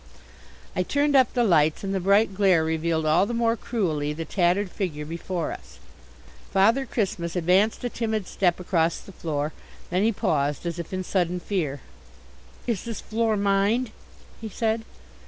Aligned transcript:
I 0.75 0.81
turned 0.81 1.15
up 1.15 1.31
the 1.33 1.43
lights 1.43 1.83
and 1.83 1.93
the 1.93 1.99
bright 1.99 2.33
glare 2.33 2.63
revealed 2.63 3.05
all 3.05 3.27
the 3.27 3.35
more 3.35 3.55
cruelly 3.55 4.13
the 4.13 4.25
tattered 4.25 4.71
figure 4.71 5.05
before 5.05 5.51
us. 5.51 5.77
Father 6.51 6.87
Christmas 6.87 7.35
advanced 7.35 7.83
a 7.83 7.89
timid 7.89 8.25
step 8.25 8.59
across 8.59 8.97
the 8.97 9.11
floor. 9.11 9.53
Then 9.91 10.01
he 10.01 10.11
paused, 10.11 10.65
as 10.65 10.79
if 10.79 10.91
in 10.91 11.03
sudden 11.03 11.39
fear. 11.39 11.81
"Is 12.65 12.83
this 12.83 12.99
floor 13.01 13.37
mined?" 13.37 13.91
he 14.41 14.49
said. 14.49 14.85